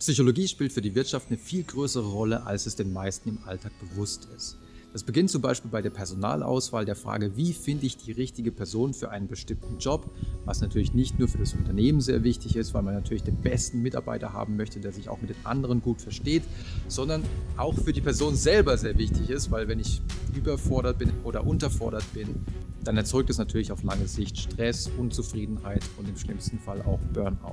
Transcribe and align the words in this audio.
Psychologie 0.00 0.48
spielt 0.48 0.72
für 0.72 0.80
die 0.80 0.94
Wirtschaft 0.94 1.26
eine 1.28 1.36
viel 1.36 1.62
größere 1.62 2.06
Rolle, 2.06 2.46
als 2.46 2.64
es 2.64 2.74
den 2.74 2.90
meisten 2.90 3.28
im 3.28 3.38
Alltag 3.44 3.70
bewusst 3.80 4.28
ist. 4.34 4.56
Das 4.94 5.04
beginnt 5.04 5.28
zum 5.28 5.42
Beispiel 5.42 5.70
bei 5.70 5.82
der 5.82 5.90
Personalauswahl, 5.90 6.86
der 6.86 6.96
Frage, 6.96 7.36
wie 7.36 7.52
finde 7.52 7.84
ich 7.84 7.98
die 7.98 8.12
richtige 8.12 8.50
Person 8.50 8.94
für 8.94 9.10
einen 9.10 9.28
bestimmten 9.28 9.76
Job, 9.78 10.10
was 10.46 10.62
natürlich 10.62 10.94
nicht 10.94 11.18
nur 11.18 11.28
für 11.28 11.36
das 11.36 11.52
Unternehmen 11.52 12.00
sehr 12.00 12.24
wichtig 12.24 12.56
ist, 12.56 12.72
weil 12.72 12.80
man 12.80 12.94
natürlich 12.94 13.24
den 13.24 13.36
besten 13.42 13.82
Mitarbeiter 13.82 14.32
haben 14.32 14.56
möchte, 14.56 14.80
der 14.80 14.92
sich 14.92 15.10
auch 15.10 15.20
mit 15.20 15.28
den 15.28 15.44
anderen 15.44 15.82
gut 15.82 16.00
versteht, 16.00 16.44
sondern 16.88 17.22
auch 17.58 17.74
für 17.74 17.92
die 17.92 18.00
Person 18.00 18.36
selber 18.36 18.78
sehr 18.78 18.96
wichtig 18.96 19.28
ist, 19.28 19.50
weil 19.50 19.68
wenn 19.68 19.80
ich 19.80 20.00
überfordert 20.34 20.98
bin 20.98 21.12
oder 21.24 21.46
unterfordert 21.46 22.10
bin, 22.14 22.46
dann 22.82 22.96
erzeugt 22.96 23.28
es 23.28 23.36
natürlich 23.36 23.70
auf 23.70 23.82
lange 23.82 24.08
Sicht 24.08 24.38
Stress, 24.38 24.90
Unzufriedenheit 24.96 25.82
und 25.98 26.08
im 26.08 26.16
schlimmsten 26.16 26.58
Fall 26.58 26.80
auch 26.80 27.00
Burnout. 27.12 27.52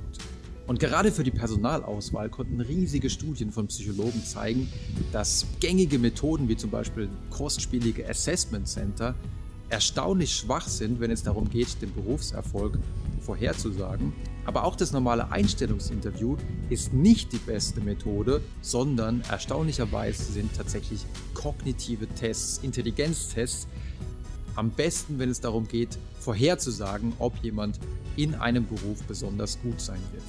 Und 0.68 0.78
gerade 0.78 1.10
für 1.10 1.24
die 1.24 1.30
Personalauswahl 1.30 2.28
konnten 2.28 2.60
riesige 2.60 3.08
Studien 3.08 3.50
von 3.50 3.68
Psychologen 3.68 4.22
zeigen, 4.22 4.68
dass 5.12 5.46
gängige 5.60 5.98
Methoden 5.98 6.46
wie 6.50 6.58
zum 6.58 6.68
Beispiel 6.68 7.08
kostspielige 7.30 8.06
Assessment 8.06 8.68
Center 8.68 9.14
erstaunlich 9.70 10.34
schwach 10.34 10.68
sind, 10.68 11.00
wenn 11.00 11.10
es 11.10 11.22
darum 11.22 11.48
geht, 11.48 11.80
den 11.80 11.94
Berufserfolg 11.94 12.78
vorherzusagen. 13.22 14.12
Aber 14.44 14.64
auch 14.64 14.76
das 14.76 14.92
normale 14.92 15.32
Einstellungsinterview 15.32 16.36
ist 16.68 16.92
nicht 16.92 17.32
die 17.32 17.38
beste 17.38 17.80
Methode, 17.80 18.42
sondern 18.60 19.22
erstaunlicherweise 19.22 20.22
sind 20.32 20.54
tatsächlich 20.54 21.00
kognitive 21.32 22.06
Tests, 22.08 22.58
Intelligenztests 22.62 23.68
am 24.54 24.70
besten, 24.70 25.18
wenn 25.18 25.30
es 25.30 25.40
darum 25.40 25.66
geht, 25.66 25.96
vorherzusagen, 26.20 27.14
ob 27.18 27.36
jemand 27.42 27.80
in 28.16 28.34
einem 28.34 28.66
Beruf 28.66 29.02
besonders 29.04 29.58
gut 29.62 29.80
sein 29.80 30.00
wird. 30.12 30.24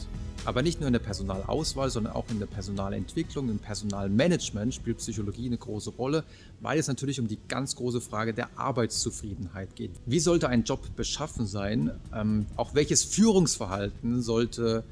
Aber 0.49 0.63
nicht 0.63 0.79
nur 0.79 0.87
in 0.87 0.93
der 0.93 0.99
Personalauswahl, 0.99 1.91
sondern 1.91 2.13
auch 2.13 2.27
in 2.31 2.39
der 2.39 2.47
Personalentwicklung, 2.47 3.49
im 3.49 3.59
Personalmanagement 3.59 4.73
spielt 4.73 4.97
Psychologie 4.97 5.45
eine 5.45 5.59
große 5.59 5.91
Rolle, 5.91 6.23
weil 6.59 6.79
es 6.79 6.87
natürlich 6.87 7.19
um 7.19 7.27
die 7.27 7.37
ganz 7.47 7.75
große 7.75 8.01
Frage 8.01 8.33
der 8.33 8.57
Arbeitszufriedenheit 8.57 9.75
geht. 9.75 9.91
Wie 10.07 10.19
sollte 10.19 10.49
ein 10.49 10.63
Job 10.63 10.95
beschaffen 10.95 11.45
sein? 11.45 11.91
Ähm, 12.15 12.47
auch 12.55 12.73
welches 12.73 13.03
Führungsverhalten 13.03 14.23
sollte 14.23 14.83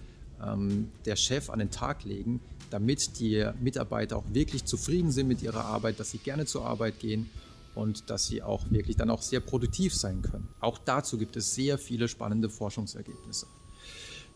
ähm, 0.45 0.89
der 1.05 1.15
Chef 1.15 1.49
an 1.49 1.57
den 1.57 1.71
Tag 1.71 2.03
legen, 2.03 2.39
damit 2.69 3.19
die 3.19 3.43
Mitarbeiter 3.59 4.17
auch 4.17 4.25
wirklich 4.31 4.65
zufrieden 4.65 5.09
sind 5.09 5.27
mit 5.27 5.41
ihrer 5.41 5.65
Arbeit, 5.65 5.99
dass 5.99 6.11
sie 6.11 6.19
gerne 6.19 6.45
zur 6.45 6.67
Arbeit 6.67 6.99
gehen 6.99 7.31
und 7.73 8.11
dass 8.11 8.27
sie 8.27 8.43
auch 8.43 8.69
wirklich 8.69 8.95
dann 8.95 9.09
auch 9.09 9.23
sehr 9.23 9.39
produktiv 9.39 9.95
sein 9.95 10.21
können. 10.21 10.49
Auch 10.59 10.77
dazu 10.77 11.17
gibt 11.17 11.35
es 11.35 11.55
sehr 11.55 11.79
viele 11.79 12.07
spannende 12.07 12.47
Forschungsergebnisse. 12.47 13.47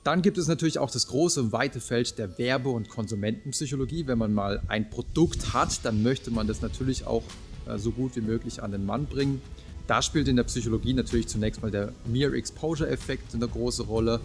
Dann 0.04 0.24
gibt 0.24 0.40
es 0.40 0.48
natürlich 0.48 0.80
auch 0.80 0.90
das 0.90 1.08
große, 1.08 1.52
weite 1.52 1.80
Feld 1.80 2.18
der 2.18 2.38
Werbe- 2.40 2.70
und 2.70 2.90
Konsumentenpsychologie. 2.90 4.08
Wenn 4.08 4.18
man 4.18 4.34
mal 4.34 4.62
ein 4.68 4.90
Produkt 4.90 5.54
hat, 5.54 5.86
dann 5.86 6.02
möchte 6.02 6.32
man 6.32 6.48
das 6.48 6.62
natürlich 6.62 7.06
auch 7.06 7.24
äh, 7.68 7.78
so 7.78 7.92
gut 7.92 8.16
wie 8.16 8.22
möglich 8.22 8.64
an 8.64 8.72
den 8.72 8.86
Mann 8.86 9.06
bringen. 9.06 9.42
Da 9.86 10.02
spielt 10.02 10.28
in 10.28 10.38
der 10.38 10.44
Psychologie 10.46 10.94
natürlich 10.94 11.28
zunächst 11.28 11.62
mal 11.62 11.70
der 11.70 11.94
Mere 12.06 12.36
Exposure 12.36 12.90
Effekt 12.90 13.36
eine 13.36 13.48
große 13.48 13.84
Rolle, 13.84 14.22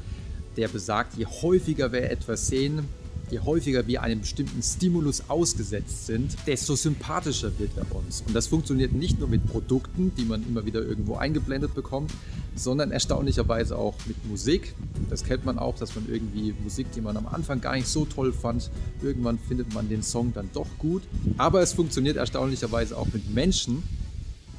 der 0.57 0.69
besagt, 0.69 1.19
je 1.19 1.27
häufiger 1.27 1.93
wir 1.93 2.11
etwas 2.11 2.47
sehen, 2.47 2.89
je 3.31 3.41
häufiger 3.41 3.87
wir 3.87 4.03
einem 4.03 4.21
bestimmten 4.21 4.63
Stimulus 4.63 5.29
ausgesetzt 5.29 6.07
sind, 6.07 6.37
desto 6.47 6.77
sympathischer 6.77 7.59
wird 7.59 7.71
er 7.77 7.95
uns. 7.95 8.23
Und 8.27 8.35
das 8.35 8.47
funktioniert 8.47 8.93
nicht 8.93 9.19
nur 9.19 9.29
mit 9.29 9.47
Produkten, 9.47 10.13
die 10.17 10.25
man 10.25 10.47
immer 10.47 10.65
wieder 10.65 10.83
irgendwo 10.83 11.17
eingeblendet 11.17 11.75
bekommt, 11.75 12.13
sondern 12.55 12.91
erstaunlicherweise 12.91 13.77
auch 13.77 13.95
mit 14.07 14.25
Musik. 14.27 14.75
Das 15.11 15.25
kennt 15.25 15.45
man 15.45 15.59
auch, 15.59 15.77
dass 15.77 15.95
man 15.95 16.09
irgendwie 16.09 16.55
Musik, 16.63 16.91
die 16.93 17.01
man 17.01 17.17
am 17.17 17.27
Anfang 17.27 17.61
gar 17.61 17.75
nicht 17.75 17.89
so 17.89 18.05
toll 18.05 18.33
fand, 18.33 18.71
irgendwann 19.03 19.39
findet 19.39 19.75
man 19.75 19.89
den 19.89 20.03
Song 20.03 20.33
dann 20.33 20.49
doch 20.55 20.69
gut. 20.79 21.03
Aber 21.37 21.61
es 21.61 21.73
funktioniert 21.73 22.17
erstaunlicherweise 22.17 22.97
auch 22.97 23.09
mit 23.13 23.33
Menschen. 23.35 23.83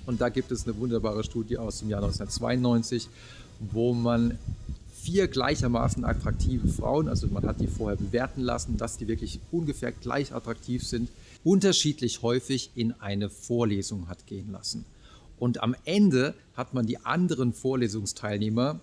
Und 0.06 0.22
da 0.22 0.30
gibt 0.30 0.52
es 0.52 0.66
eine 0.66 0.78
wunderbare 0.78 1.24
Studie 1.24 1.58
aus 1.58 1.80
dem 1.80 1.90
Jahr 1.90 2.02
1992, 2.02 3.10
wo 3.72 3.94
man 3.94 4.38
vier 5.08 5.30
gleichermaßen 5.30 6.04
attraktive 6.04 6.68
Frauen, 6.68 7.08
also 7.08 7.28
man 7.28 7.46
hat 7.46 7.62
die 7.62 7.68
vorher 7.68 7.96
bewerten 7.96 8.42
lassen, 8.42 8.76
dass 8.76 8.98
die 8.98 9.08
wirklich 9.08 9.40
ungefähr 9.54 9.94
gleich 9.94 10.34
attraktiv 10.34 10.84
sind, 10.84 11.10
unterschiedlich 11.46 12.24
häufig 12.24 12.72
in 12.76 12.92
eine 13.00 13.30
Vorlesung 13.30 14.10
hat 14.10 14.28
gehen 14.28 14.52
lassen. 14.52 14.84
Und 15.40 15.64
am 15.64 15.78
Ende 15.86 16.34
hat 16.56 16.74
man 16.74 16.86
die 16.86 16.98
anderen 17.06 17.54
Vorlesungsteilnehmer 17.54 18.82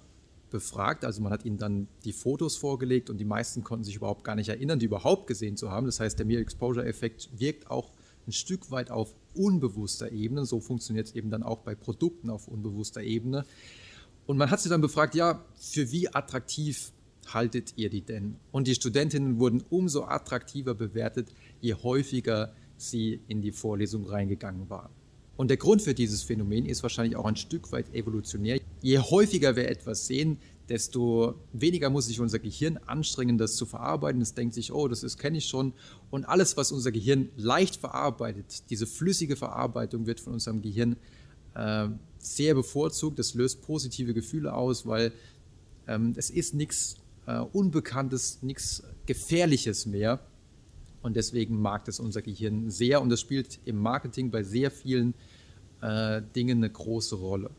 befragt, 0.50 1.04
also 1.04 1.20
man 1.20 1.30
hat 1.30 1.44
ihnen 1.44 1.58
dann 1.58 1.88
die 2.06 2.14
Fotos 2.14 2.56
vorgelegt 2.56 3.10
und 3.10 3.18
die 3.18 3.26
meisten 3.26 3.62
konnten 3.62 3.84
sich 3.84 3.96
überhaupt 3.96 4.24
gar 4.24 4.34
nicht 4.34 4.48
erinnern, 4.48 4.78
die 4.78 4.86
überhaupt 4.86 5.26
gesehen 5.26 5.58
zu 5.58 5.70
haben. 5.70 5.84
Das 5.84 6.00
heißt, 6.00 6.18
der 6.18 6.24
Mere 6.24 6.40
Exposure 6.40 6.86
Effekt 6.86 7.28
wirkt 7.36 7.70
auch 7.70 7.90
ein 8.26 8.32
Stück 8.32 8.70
weit 8.70 8.90
auf 8.90 9.14
unbewusster 9.34 10.10
Ebene. 10.10 10.46
So 10.46 10.60
funktioniert 10.60 11.08
es 11.08 11.14
eben 11.14 11.28
dann 11.28 11.42
auch 11.42 11.58
bei 11.58 11.74
Produkten 11.74 12.30
auf 12.30 12.48
unbewusster 12.48 13.02
Ebene. 13.02 13.44
Und 14.26 14.38
man 14.38 14.50
hat 14.50 14.60
sie 14.60 14.68
dann 14.68 14.80
befragt, 14.80 15.14
ja, 15.14 15.44
für 15.56 15.90
wie 15.92 16.08
attraktiv 16.08 16.92
haltet 17.32 17.74
ihr 17.76 17.90
die 17.90 18.02
denn? 18.02 18.36
Und 18.52 18.66
die 18.66 18.74
Studentinnen 18.74 19.38
wurden 19.38 19.62
umso 19.70 20.04
attraktiver 20.04 20.74
bewertet, 20.74 21.32
je 21.60 21.74
häufiger 21.74 22.52
sie 22.76 23.20
in 23.28 23.42
die 23.42 23.52
Vorlesung 23.52 24.06
reingegangen 24.06 24.68
waren. 24.70 24.90
Und 25.36 25.48
der 25.48 25.56
Grund 25.56 25.82
für 25.82 25.94
dieses 25.94 26.22
Phänomen 26.22 26.64
ist 26.64 26.82
wahrscheinlich 26.82 27.16
auch 27.16 27.24
ein 27.24 27.36
Stück 27.36 27.72
weit 27.72 27.92
evolutionär. 27.92 28.60
Je 28.82 28.98
häufiger 28.98 29.56
wir 29.56 29.68
etwas 29.68 30.06
sehen, 30.06 30.38
desto 30.68 31.34
weniger 31.52 31.90
muss 31.90 32.06
sich 32.06 32.20
unser 32.20 32.38
Gehirn 32.38 32.78
anstrengen, 32.78 33.36
das 33.36 33.56
zu 33.56 33.66
verarbeiten. 33.66 34.22
Es 34.22 34.34
denkt 34.34 34.54
sich, 34.54 34.72
oh, 34.72 34.86
das 34.86 35.18
kenne 35.18 35.38
ich 35.38 35.46
schon. 35.46 35.72
Und 36.10 36.24
alles, 36.24 36.56
was 36.56 36.70
unser 36.72 36.92
Gehirn 36.92 37.30
leicht 37.36 37.76
verarbeitet, 37.76 38.70
diese 38.70 38.86
flüssige 38.86 39.36
Verarbeitung 39.36 40.06
wird 40.06 40.20
von 40.20 40.34
unserem 40.34 40.62
Gehirn 40.62 40.96
äh, 41.54 41.88
sehr 42.18 42.54
bevorzugt. 42.54 43.18
Das 43.18 43.34
löst 43.34 43.62
positive 43.62 44.14
Gefühle 44.14 44.54
aus, 44.54 44.86
weil 44.86 45.12
ähm, 45.86 46.14
es 46.16 46.30
ist 46.30 46.54
nichts 46.54 46.96
äh, 47.26 47.38
Unbekanntes, 47.38 48.42
nichts 48.42 48.82
Gefährliches 49.06 49.86
mehr. 49.86 50.20
Und 51.02 51.16
deswegen 51.16 51.60
mag 51.60 51.84
das 51.84 52.00
unser 52.00 52.22
Gehirn 52.22 52.70
sehr 52.70 53.02
und 53.02 53.10
das 53.10 53.20
spielt 53.20 53.58
im 53.66 53.76
Marketing 53.76 54.30
bei 54.30 54.42
sehr 54.42 54.70
vielen 54.70 55.12
äh, 55.82 56.22
Dingen 56.34 56.58
eine 56.58 56.70
große 56.70 57.16
Rolle. 57.16 57.50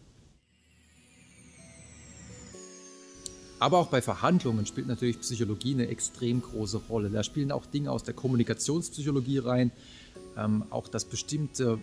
Aber 3.59 3.78
auch 3.78 3.88
bei 3.88 4.01
Verhandlungen 4.01 4.66
spielt 4.66 4.88
natürlich 4.88 5.22
Psychologie 5.22 5.73
eine 5.75 5.88
extrem 5.88 6.41
große 6.41 6.78
Rolle. 6.89 7.09
Da 7.09 7.23
spielen 7.23 7.51
auch 7.51 7.66
Dinge 7.66 7.91
aus 7.91 8.03
der 8.03 8.13
Kommunikationspsychologie 8.13 9.38
rein, 9.38 9.72
ähm, 10.38 10.66
auch 10.72 10.88
dass 10.88 11.05
bestimmte 11.05 11.79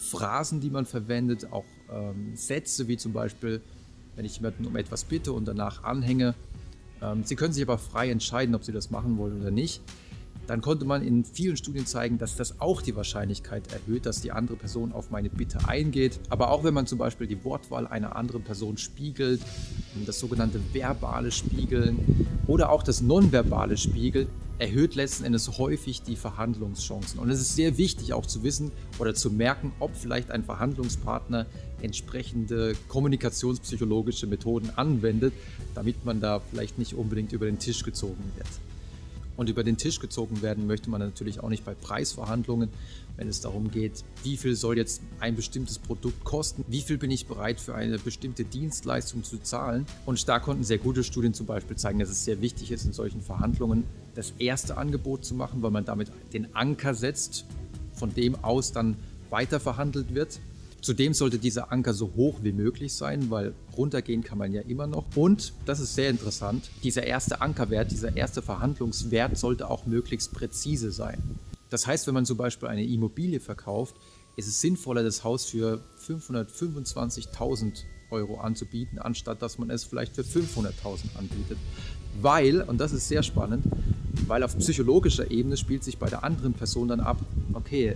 Phrasen, 0.00 0.60
die 0.60 0.70
man 0.70 0.86
verwendet, 0.86 1.52
auch 1.52 1.66
ähm, 1.92 2.34
Sätze 2.34 2.88
wie 2.88 2.96
zum 2.96 3.12
Beispiel, 3.12 3.60
wenn 4.16 4.24
ich 4.24 4.36
jemanden 4.36 4.64
um 4.64 4.74
etwas 4.76 5.04
bitte 5.04 5.32
und 5.32 5.46
danach 5.46 5.84
anhänge. 5.84 6.34
Ähm, 7.02 7.22
Sie 7.24 7.36
können 7.36 7.52
sich 7.52 7.62
aber 7.62 7.76
frei 7.76 8.10
entscheiden, 8.10 8.54
ob 8.54 8.64
Sie 8.64 8.72
das 8.72 8.90
machen 8.90 9.18
wollen 9.18 9.38
oder 9.40 9.50
nicht. 9.50 9.82
Dann 10.50 10.62
konnte 10.62 10.84
man 10.84 11.02
in 11.02 11.24
vielen 11.24 11.56
Studien 11.56 11.86
zeigen, 11.86 12.18
dass 12.18 12.34
das 12.34 12.60
auch 12.60 12.82
die 12.82 12.96
Wahrscheinlichkeit 12.96 13.72
erhöht, 13.72 14.04
dass 14.04 14.20
die 14.20 14.32
andere 14.32 14.56
Person 14.56 14.90
auf 14.90 15.12
meine 15.12 15.30
Bitte 15.30 15.68
eingeht. 15.68 16.18
Aber 16.28 16.50
auch 16.50 16.64
wenn 16.64 16.74
man 16.74 16.88
zum 16.88 16.98
Beispiel 16.98 17.28
die 17.28 17.44
Wortwahl 17.44 17.86
einer 17.86 18.16
anderen 18.16 18.42
Person 18.42 18.76
spiegelt, 18.76 19.40
das 20.06 20.18
sogenannte 20.18 20.60
verbale 20.72 21.30
Spiegeln 21.30 22.36
oder 22.48 22.72
auch 22.72 22.82
das 22.82 23.00
nonverbale 23.00 23.76
Spiegeln, 23.76 24.26
erhöht 24.58 24.96
letzten 24.96 25.22
Endes 25.22 25.56
häufig 25.56 26.02
die 26.02 26.16
Verhandlungschancen. 26.16 27.20
Und 27.20 27.30
es 27.30 27.40
ist 27.40 27.54
sehr 27.54 27.78
wichtig 27.78 28.12
auch 28.12 28.26
zu 28.26 28.42
wissen 28.42 28.72
oder 28.98 29.14
zu 29.14 29.30
merken, 29.30 29.70
ob 29.78 29.94
vielleicht 29.94 30.32
ein 30.32 30.42
Verhandlungspartner 30.42 31.46
entsprechende 31.80 32.72
kommunikationspsychologische 32.88 34.26
Methoden 34.26 34.70
anwendet, 34.74 35.32
damit 35.76 36.04
man 36.04 36.20
da 36.20 36.40
vielleicht 36.50 36.76
nicht 36.76 36.94
unbedingt 36.94 37.30
über 37.30 37.46
den 37.46 37.60
Tisch 37.60 37.84
gezogen 37.84 38.32
wird. 38.34 38.48
Und 39.40 39.48
über 39.48 39.64
den 39.64 39.78
Tisch 39.78 40.00
gezogen 40.00 40.42
werden 40.42 40.66
möchte 40.66 40.90
man 40.90 41.00
natürlich 41.00 41.40
auch 41.40 41.48
nicht 41.48 41.64
bei 41.64 41.72
Preisverhandlungen, 41.72 42.68
wenn 43.16 43.26
es 43.26 43.40
darum 43.40 43.70
geht, 43.70 44.04
wie 44.22 44.36
viel 44.36 44.54
soll 44.54 44.76
jetzt 44.76 45.00
ein 45.18 45.34
bestimmtes 45.34 45.78
Produkt 45.78 46.24
kosten, 46.24 46.62
wie 46.68 46.82
viel 46.82 46.98
bin 46.98 47.10
ich 47.10 47.24
bereit 47.24 47.58
für 47.58 47.74
eine 47.74 47.98
bestimmte 47.98 48.44
Dienstleistung 48.44 49.24
zu 49.24 49.38
zahlen. 49.38 49.86
Und 50.04 50.28
da 50.28 50.40
konnten 50.40 50.62
sehr 50.62 50.76
gute 50.76 51.02
Studien 51.02 51.32
zum 51.32 51.46
Beispiel 51.46 51.74
zeigen, 51.78 52.00
dass 52.00 52.10
es 52.10 52.22
sehr 52.22 52.42
wichtig 52.42 52.70
ist, 52.70 52.84
in 52.84 52.92
solchen 52.92 53.22
Verhandlungen 53.22 53.84
das 54.14 54.34
erste 54.38 54.76
Angebot 54.76 55.24
zu 55.24 55.34
machen, 55.34 55.62
weil 55.62 55.70
man 55.70 55.86
damit 55.86 56.12
den 56.34 56.54
Anker 56.54 56.92
setzt, 56.92 57.46
von 57.94 58.12
dem 58.12 58.34
aus 58.44 58.72
dann 58.72 58.94
weiter 59.30 59.58
verhandelt 59.58 60.14
wird. 60.14 60.38
Zudem 60.80 61.12
sollte 61.12 61.38
dieser 61.38 61.72
Anker 61.72 61.92
so 61.92 62.12
hoch 62.16 62.38
wie 62.42 62.52
möglich 62.52 62.94
sein, 62.94 63.30
weil 63.30 63.54
runtergehen 63.76 64.24
kann 64.24 64.38
man 64.38 64.52
ja 64.52 64.62
immer 64.62 64.86
noch. 64.86 65.04
Und, 65.14 65.52
das 65.66 65.80
ist 65.80 65.94
sehr 65.94 66.08
interessant, 66.08 66.70
dieser 66.82 67.04
erste 67.04 67.40
Ankerwert, 67.40 67.90
dieser 67.90 68.16
erste 68.16 68.40
Verhandlungswert 68.40 69.36
sollte 69.36 69.68
auch 69.68 69.86
möglichst 69.86 70.32
präzise 70.32 70.90
sein. 70.90 71.22
Das 71.68 71.86
heißt, 71.86 72.06
wenn 72.06 72.14
man 72.14 72.24
zum 72.26 72.36
Beispiel 72.36 72.68
eine 72.68 72.84
Immobilie 72.84 73.40
verkauft, 73.40 73.94
ist 74.36 74.48
es 74.48 74.60
sinnvoller, 74.60 75.02
das 75.02 75.22
Haus 75.22 75.44
für 75.44 75.80
525.000 76.06 77.84
Euro 78.10 78.38
anzubieten, 78.40 78.98
anstatt 78.98 79.42
dass 79.42 79.58
man 79.58 79.70
es 79.70 79.84
vielleicht 79.84 80.14
für 80.14 80.22
500.000 80.22 81.16
anbietet. 81.18 81.58
Weil, 82.20 82.62
und 82.62 82.78
das 82.78 82.92
ist 82.92 83.06
sehr 83.06 83.22
spannend, 83.22 83.64
Weil 84.26 84.42
auf 84.42 84.56
psychologischer 84.58 85.30
Ebene 85.30 85.56
spielt 85.56 85.84
sich 85.84 85.98
bei 85.98 86.08
der 86.08 86.24
anderen 86.24 86.52
Person 86.52 86.88
dann 86.88 87.00
ab, 87.00 87.18
okay, 87.52 87.94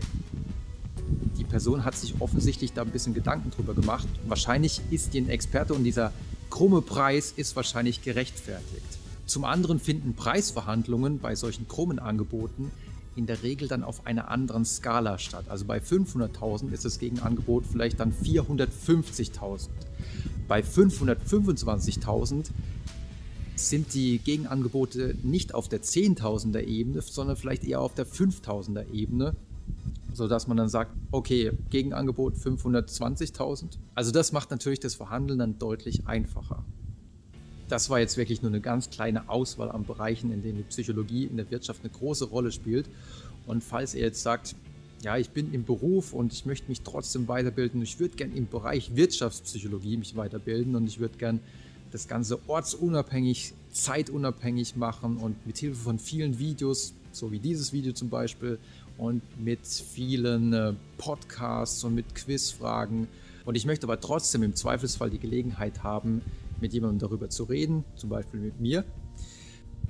die 1.38 1.44
Person 1.44 1.84
hat 1.84 1.96
sich 1.96 2.14
offensichtlich 2.20 2.72
da 2.72 2.82
ein 2.82 2.90
bisschen 2.90 3.14
Gedanken 3.14 3.50
drüber 3.50 3.74
gemacht. 3.74 4.06
Wahrscheinlich 4.26 4.80
ist 4.90 5.14
die 5.14 5.20
ein 5.20 5.28
Experte 5.28 5.74
und 5.74 5.84
dieser 5.84 6.12
krumme 6.50 6.82
Preis 6.82 7.32
ist 7.36 7.56
wahrscheinlich 7.56 8.02
gerechtfertigt. 8.02 8.98
Zum 9.26 9.44
anderen 9.44 9.80
finden 9.80 10.14
Preisverhandlungen 10.14 11.18
bei 11.18 11.34
solchen 11.34 11.66
krummen 11.66 11.98
Angeboten 11.98 12.70
in 13.16 13.26
der 13.26 13.42
Regel 13.42 13.68
dann 13.68 13.84
auf 13.84 14.06
einer 14.06 14.28
anderen 14.28 14.64
Skala 14.64 15.18
statt. 15.18 15.46
Also 15.48 15.64
bei 15.64 15.78
500.000 15.78 16.72
ist 16.72 16.84
das 16.84 16.98
Gegenangebot 16.98 17.64
vielleicht 17.70 18.00
dann 18.00 18.12
450.000. 18.12 19.68
Bei 20.48 20.60
525.000 20.60 22.46
sind 23.56 23.94
die 23.94 24.18
Gegenangebote 24.18 25.16
nicht 25.22 25.54
auf 25.54 25.68
der 25.68 25.82
10.000er 25.82 26.60
Ebene, 26.60 27.00
sondern 27.02 27.36
vielleicht 27.36 27.64
eher 27.64 27.80
auf 27.80 27.94
der 27.94 28.06
5.000er 28.06 28.92
Ebene, 28.92 29.36
sodass 30.14 30.46
man 30.46 30.56
dann 30.56 30.68
sagt, 30.68 30.92
okay, 31.10 31.52
Gegenangebot 31.70 32.36
520.000. 32.36 33.78
Also 33.94 34.10
das 34.10 34.32
macht 34.32 34.50
natürlich 34.50 34.80
das 34.80 34.94
Verhandeln 34.94 35.38
dann 35.38 35.58
deutlich 35.58 36.06
einfacher. 36.06 36.64
Das 37.68 37.90
war 37.90 37.98
jetzt 37.98 38.16
wirklich 38.16 38.42
nur 38.42 38.50
eine 38.50 38.60
ganz 38.60 38.90
kleine 38.90 39.28
Auswahl 39.28 39.70
an 39.70 39.84
Bereichen, 39.84 40.32
in 40.32 40.42
denen 40.42 40.58
die 40.58 40.64
Psychologie 40.64 41.24
in 41.24 41.36
der 41.36 41.50
Wirtschaft 41.50 41.80
eine 41.82 41.90
große 41.90 42.26
Rolle 42.26 42.52
spielt. 42.52 42.88
Und 43.46 43.64
falls 43.64 43.94
ihr 43.94 44.02
jetzt 44.02 44.22
sagt, 44.22 44.54
ja, 45.02 45.16
ich 45.18 45.30
bin 45.30 45.52
im 45.52 45.64
Beruf 45.64 46.12
und 46.12 46.32
ich 46.32 46.46
möchte 46.46 46.68
mich 46.68 46.80
trotzdem 46.80 47.28
weiterbilden, 47.28 47.82
ich 47.82 48.00
würde 48.00 48.16
gerne 48.16 48.34
im 48.34 48.48
Bereich 48.48 48.96
Wirtschaftspsychologie 48.96 49.96
mich 49.96 50.16
weiterbilden 50.16 50.74
und 50.76 50.86
ich 50.86 50.98
würde 50.98 51.18
gerne 51.18 51.40
das 51.90 52.08
Ganze 52.08 52.38
ortsunabhängig, 52.48 53.54
zeitunabhängig 53.70 54.76
machen 54.76 55.16
und 55.16 55.46
mit 55.46 55.58
Hilfe 55.58 55.80
von 55.80 55.98
vielen 55.98 56.38
Videos, 56.38 56.94
so 57.12 57.30
wie 57.30 57.38
dieses 57.38 57.72
Video 57.72 57.92
zum 57.92 58.08
Beispiel, 58.08 58.58
und 58.98 59.22
mit 59.42 59.66
vielen 59.66 60.52
äh, 60.52 60.72
Podcasts 60.98 61.82
und 61.84 61.94
mit 61.94 62.14
Quizfragen. 62.14 63.08
Und 63.44 63.56
ich 63.56 63.66
möchte 63.66 63.86
aber 63.86 64.00
trotzdem 64.00 64.42
im 64.42 64.54
Zweifelsfall 64.54 65.10
die 65.10 65.18
Gelegenheit 65.18 65.82
haben, 65.82 66.22
mit 66.60 66.72
jemandem 66.72 66.98
darüber 66.98 67.28
zu 67.28 67.44
reden, 67.44 67.84
zum 67.96 68.10
Beispiel 68.10 68.40
mit 68.40 68.60
mir 68.60 68.84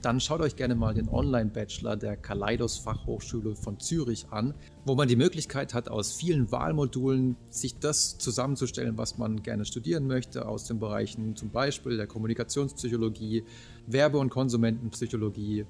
dann 0.05 0.21
schaut 0.21 0.43
euch 0.43 0.57
gerne 0.57 0.75
mal 0.75 0.93
den 0.93 1.09
Online-Bachelor 1.09 1.97
der 1.97 2.17
Kaleidos 2.17 2.77
Fachhochschule 2.77 3.55
von 3.55 3.81
Zürich 3.81 4.27
an, 4.31 4.53
wo 4.85 4.95
man 4.95 5.09
die 5.09 5.17
Möglichkeit 5.17 5.73
hat, 5.73 5.89
aus 5.89 6.13
vielen 6.13 6.53
Wahlmodulen 6.53 7.37
sich 7.49 7.79
das 7.79 8.19
zusammenzustellen, 8.19 8.99
was 8.99 9.17
man 9.17 9.43
gerne 9.43 9.65
studieren 9.65 10.07
möchte, 10.07 10.47
aus 10.47 10.65
den 10.65 10.79
Bereichen 10.79 11.37
zum 11.37 11.51
Beispiel 11.51 11.97
der 11.97 12.07
Kommunikationspsychologie, 12.07 13.45
Werbe- 13.87 14.19
und 14.19 14.29
Konsumentenpsychologie, 14.29 15.65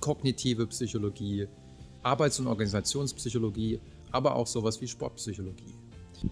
kognitive 0.00 0.66
Psychologie, 0.66 1.46
Arbeits- 2.04 2.38
und 2.38 2.46
Organisationspsychologie, 2.46 3.80
aber 4.12 4.36
auch 4.36 4.46
sowas 4.46 4.80
wie 4.80 4.86
Sportpsychologie. 4.86 5.74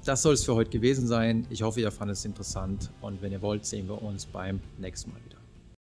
Das 0.04 0.22
soll 0.22 0.34
es 0.34 0.44
für 0.44 0.54
heute 0.54 0.70
gewesen 0.70 1.06
sein. 1.06 1.46
Ich 1.50 1.62
hoffe, 1.62 1.80
ihr 1.80 1.90
fandet 1.90 2.16
es 2.16 2.24
interessant 2.24 2.90
und 3.00 3.20
wenn 3.20 3.32
ihr 3.32 3.42
wollt, 3.42 3.66
sehen 3.66 3.88
wir 3.88 4.00
uns 4.00 4.26
beim 4.26 4.60
nächsten 4.78 5.10
Mal 5.10 5.20
wieder. 5.24 5.41